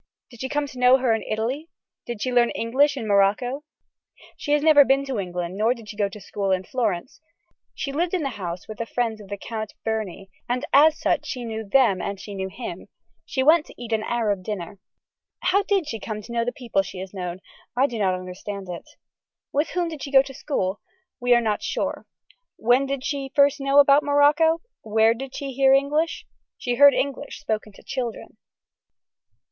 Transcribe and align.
Did 0.31 0.39
she 0.41 0.49
come 0.49 0.65
to 0.65 0.79
know 0.79 0.97
her 0.97 1.13
in 1.13 1.21
Italy. 1.21 1.69
Did 2.07 2.23
she 2.23 2.31
learn 2.33 2.49
English 2.49 2.97
in 2.97 3.07
Morocco. 3.07 3.63
She 4.35 4.51
has 4.53 4.63
never 4.63 4.83
been 4.83 5.05
to 5.05 5.19
England 5.19 5.55
nor 5.57 5.75
did 5.75 5.89
she 5.89 5.95
go 5.95 6.09
to 6.09 6.19
school 6.19 6.49
in 6.49 6.63
Florence. 6.63 7.21
She 7.75 7.91
lived 7.91 8.15
in 8.15 8.23
the 8.23 8.29
house 8.31 8.67
with 8.67 8.79
the 8.79 8.87
friends 8.87 9.21
of 9.21 9.27
the 9.27 9.37
count 9.37 9.75
Berny 9.85 10.31
and 10.49 10.65
as 10.73 10.99
such 10.99 11.27
she 11.27 11.45
knew 11.45 11.63
them 11.63 12.01
and 12.01 12.19
she 12.19 12.33
knew 12.33 12.49
him. 12.49 12.87
She 13.27 13.43
went 13.43 13.67
to 13.67 13.79
eat 13.79 13.93
an 13.93 14.01
Arab 14.01 14.41
dinner. 14.41 14.79
How 15.41 15.61
did 15.61 15.87
she 15.87 15.99
come 15.99 16.23
to 16.23 16.31
know 16.31 16.43
the 16.45 16.51
people 16.51 16.81
she 16.81 16.97
has 16.97 17.13
known. 17.13 17.39
I 17.77 17.85
do 17.85 17.99
not 17.99 18.15
understand 18.15 18.69
it. 18.69 18.89
With 19.53 19.69
whom 19.69 19.87
did 19.87 20.01
she 20.01 20.09
go 20.11 20.23
to 20.23 20.33
school. 20.33 20.81
We 21.19 21.35
are 21.35 21.41
not 21.41 21.61
sure. 21.61 22.07
When 22.55 22.87
did 22.87 23.03
she 23.05 23.31
first 23.35 23.59
know 23.61 23.77
about 23.79 24.01
Morocco. 24.01 24.61
Where 24.81 25.13
did 25.13 25.35
she 25.35 25.51
hear 25.51 25.75
English. 25.75 26.25
She 26.57 26.73
heard 26.73 26.95
English 26.95 27.39
spoken 27.41 27.71
to 27.73 27.83
children. 27.83 28.37